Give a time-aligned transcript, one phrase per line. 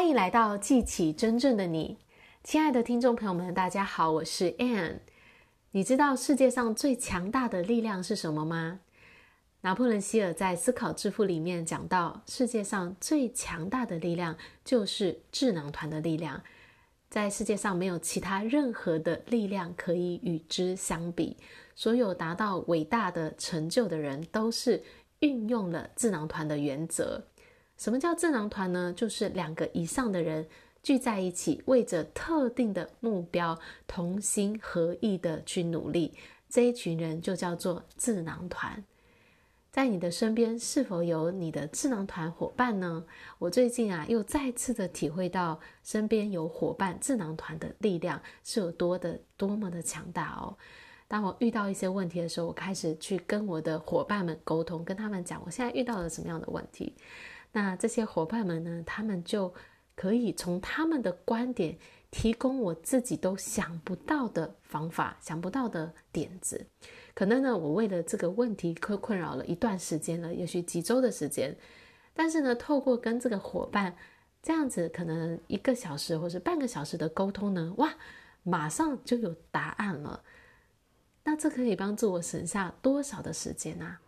[0.00, 1.98] 欢迎来到记起真正的你，
[2.42, 5.00] 亲爱的听众朋友们，大家好，我是 Anne。
[5.72, 8.80] 你知道世界上最强大的力量是什么吗？
[9.60, 14.34] 拿破仑希尔在《思考致富》里面讲到，世界上最强大的力量
[14.64, 16.42] 就是智囊团的力量，
[17.10, 21.36] 在世界上没有其他任何的力量可以与之相比。
[21.76, 24.82] 所有达到伟大的成就的人，都是
[25.18, 27.22] 运用了智囊团的原则。
[27.80, 28.92] 什么叫智囊团呢？
[28.94, 30.46] 就是两个以上的人
[30.82, 36.12] 聚在一起，为着特定的目标，同心合意的去努力。
[36.50, 38.84] 这一群人就叫做智囊团。
[39.70, 43.02] 在你的身边，是否有你的智囊团伙伴呢？
[43.38, 50.54] 我最近啊，又再次的体会到身边有伙伴智囊团的力量是有多的多么的强大哦。
[51.08, 56.94] 当我遇到一些问题的时候，我开始去跟我的伙伴们沟通，跟他们讲我现在遇到了什么样的问题。
[57.52, 59.52] 那这些伙伴们呢，他们就
[59.94, 61.78] 可以从他们的观点
[62.10, 66.66] 提供我自己都想不到的方法、想不到的点子。
[67.14, 71.56] 可能呢，我为了这个问题困困扰了一段时间了，也许几周的时间。
[72.14, 73.96] 但是呢，透过跟这个伙伴
[74.42, 77.94] 这样子，可能一个小时或是半个小时的沟通呢，哇，
[78.42, 80.22] 马上就有答案了。
[81.24, 84.00] 那这可以帮助我省下多少的时间啊？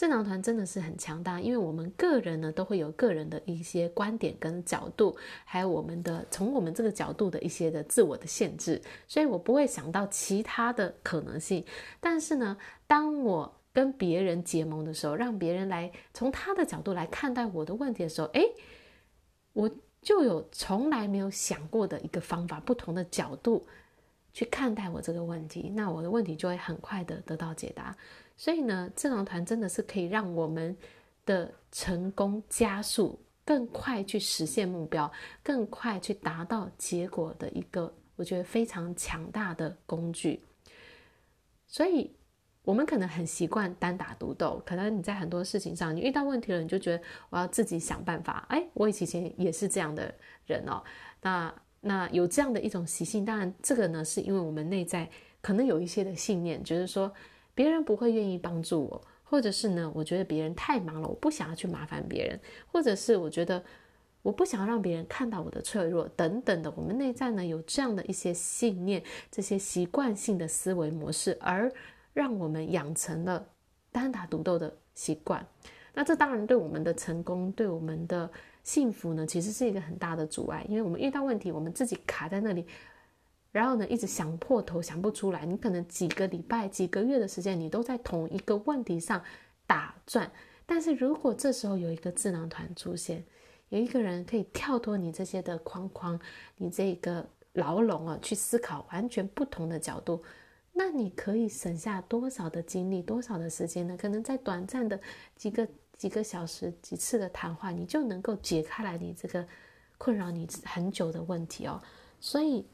[0.00, 11.62] 智囊团真的是很强大，因为我们个人呢都会有个人的一些观点跟角度，还有我们的从我们这个角度的一些的自我的限制，所以我不会想到其他的可能性。
[12.00, 12.56] 但是呢，
[12.86, 18.54] 当我跟别人结盟的时候，让别人来从他的角度来看待我的问题的时候，诶，
[19.52, 23.66] 我就有从来没有想过的一个方法，不同的角度
[24.32, 27.96] 去看待我这个问题，那我的问题就会很快的得到解答。
[28.36, 30.76] 所以呢，智囊团真的是可以让我们
[31.26, 35.10] 的成功加速，更快去实现目标，
[35.42, 40.42] 更快去达到结果的一个，我觉得非常强大的工具。
[41.66, 42.10] 所以，
[42.62, 48.46] 我们可能很习惯单打独斗，可能你在很多事情上，你遇到问题了，你就觉得我要自己想办法。
[48.48, 50.14] 哎，我以前也是这样的
[50.46, 50.82] 人哦。
[51.20, 55.08] 那那有这样的一种习性，当然这个呢，是因为我们内在
[55.40, 57.12] 可能有一些的信念，就是说。
[57.52, 63.62] 别人不会愿意帮助我，或者是呢，我觉得别人太忙了，我不想要去麻烦别人，或者是我觉得
[64.22, 66.72] 我不想要让别人看到我的脆弱等等的。
[66.74, 71.70] 我们内在呢有这样的一些信念，这些习惯性的思维模式，而
[72.14, 73.46] 让我们养成了
[73.92, 75.44] 单打独斗的习惯。
[75.92, 78.30] 那这当然对我们的成功，对我们的
[78.62, 82.66] 幸福呢，其实是一个很大的阻碍，因为我们遇到问题，我们自己卡在那里。
[83.52, 89.20] 然后呢，一直想破头想不出来，你可能几个礼拜、几个月的时间，你都在同一个问题上
[89.66, 90.30] 打转。
[90.66, 93.24] 但是如果这时候有一个智囊团出现，
[93.70, 96.20] 有一个人可以跳脱你这些的框框，
[96.58, 100.22] 你这个牢笼啊，去思考完全不同的角度，
[100.72, 103.96] 那你可以省下多少的精力、多少的时间呢？
[103.96, 105.00] 可能在短暂的
[105.34, 105.66] 几个
[106.00, 109.46] 几个小时、几次的谈话，你就能够解开来你这个
[109.98, 111.80] 困扰你很久的问题哦。
[112.18, 112.66] 所以。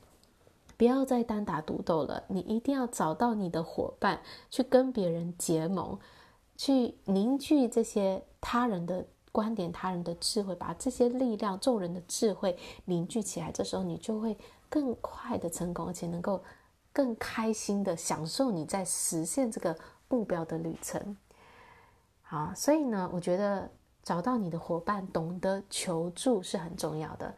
[0.79, 4.21] 不要再单打独斗了，你一定要找到你的伙伴，
[4.51, 5.99] 去跟别人结盟，
[6.55, 12.55] 去凝聚这些他人的观点、他人的智慧，把这些力量、众人的智慧
[12.85, 13.51] 凝聚起来。
[13.51, 14.37] 这时候你就会
[14.69, 16.45] 更快的成功，而且能够
[16.93, 19.75] 更开心的享受你在实现这个
[20.09, 21.17] 目标的旅程。
[22.29, 23.71] 好，所以呢，我觉得
[24.03, 27.33] 找到你的伙伴，懂得求助是很重要的。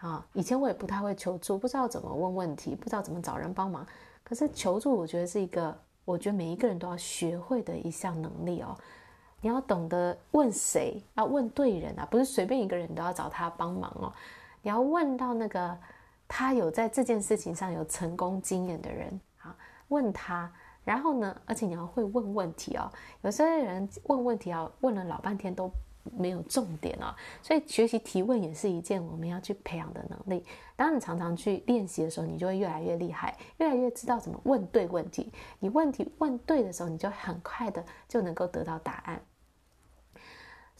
[0.00, 3.86] 啊，以前我也不太会求助，不知道怎么问问题，不知道怎么找人帮忙。
[4.24, 8.74] 可是求助，我觉得是一个，我觉得每一个人都要学会的一项能力哦。
[9.42, 14.10] 你要懂得问谁，要问对人啊，不是随便一个人都要找他帮忙哦。
[14.62, 15.76] 你要问到那个
[16.26, 19.54] 他有在这件事情上有成功经验的人啊，
[19.88, 20.50] 问他。
[20.84, 22.90] 然后呢，而且你要会问问题哦。
[23.22, 25.70] 有些人问问题啊，问了老半天都。
[26.16, 30.42] 没有重点哦，所以学习提问也是一件我们要去培养的能力。
[30.74, 35.30] 当你常常去练习的时候，你就会越来越厉害，越来越知道怎么问对问题。
[35.58, 39.20] 你问题问对的时候，你就很快的就能够得到答案。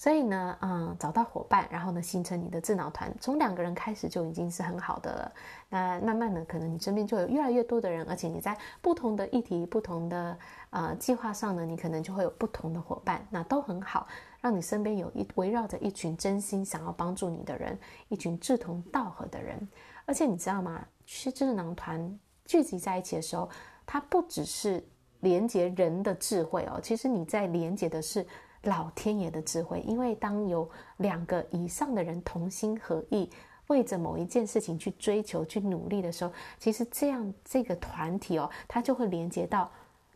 [0.00, 5.32] 所以呢，嗯，找到伙伴，然后呢，形成你的智囊团，从两个人开始就已经是很好的了。
[5.68, 10.38] 那慢慢的，可能你身边就有越来越多的人，而且你在不同的议题、不同的
[10.70, 14.08] 呃计划上呢，你可能就会有不同的伙伴，那都很好。
[14.40, 19.68] 让你身边有一围绕着一群真心想要帮助你的人，一群志同道合的人。
[20.06, 20.82] 而且你知道吗？
[21.04, 23.46] 其实智囊团聚集在一起的时候，
[23.84, 24.82] 它不只是
[25.20, 28.26] 连接人的智慧哦，其实你在连接的是
[28.62, 29.80] 老天爷的智慧。
[29.80, 30.68] 因为当有
[30.98, 33.30] 两个以上的人同心合意，
[33.68, 39.70] 为着某一件事情去追求、去努力的时候，其实这样这个团体哦，它就会连接到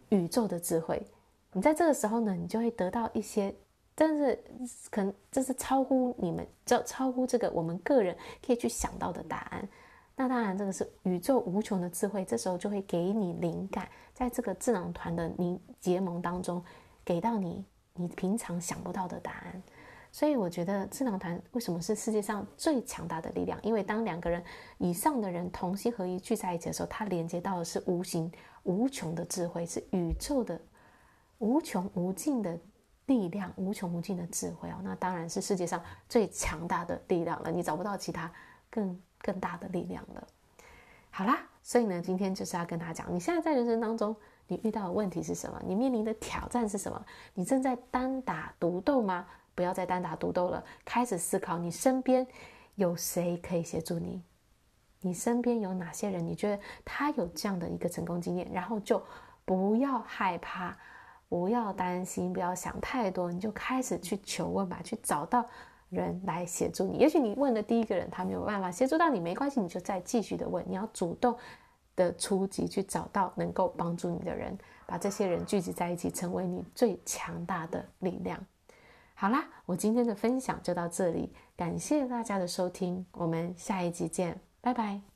[0.08, 1.00] 宇宙的智慧。
[1.52, 3.54] 你在这个时候呢，你就会得到一些，
[3.94, 4.42] 但是
[4.90, 9.68] 可能这是超乎你们，这超乎这个我们个人可以去想到的答案。
[10.16, 16.60] 那当然，这个是宇宙无穷的智慧，这时候就会给你灵感，在这个智囊团的你结盟当中，
[17.04, 17.64] 给到你
[17.94, 19.62] 你平常想不到的答案。
[20.10, 23.58] 所以我觉得智囊团为什么是世界上最强大的力量？
[23.64, 24.40] 因为当两个人
[24.78, 28.30] 以上的人同心合一聚在一起的时候，它连接到的是无形
[28.62, 30.60] 无穷的智慧，是宇宙的
[31.38, 32.56] 无穷无尽的
[33.06, 34.76] 力量，无穷无尽的智慧哦。
[34.84, 38.32] 那当然是世界上最强大的力量了，你找不到其他
[38.70, 40.24] 更更大的力量了。
[41.10, 44.14] 好啦，所以呢，今天就是要跟他讲，你现在在人生当中，
[44.46, 45.60] 你遇到的问题是什么？
[45.64, 47.04] 你面临的挑战是什么？
[47.34, 49.26] 你正在单打独斗吗？
[49.54, 52.26] 不要再单打独斗了，开始思考你身边
[52.74, 54.22] 有谁可以协助你。
[55.00, 56.26] 你身边有哪些人？
[56.26, 59.00] 你觉得他有这样的一个成功经验，然后就
[59.44, 60.76] 不要害怕，
[61.28, 65.44] 不要担心，不要想太多，你就开始去求问吧，去找到
[65.90, 66.98] 人来协助你。
[66.98, 70.64] 也许你问的第一个人他没有办法协助到你，没关系，你就再继续的问。
[70.66, 71.36] 你要主动
[71.96, 74.56] 的初级，去找到能够帮助你的人，
[74.86, 78.38] 把这些人聚集在一起，成为你最强大的力量。
[79.14, 85.13] 好啦，我今天的分享就到这里，感谢大家的收听，我们下一集见，拜拜。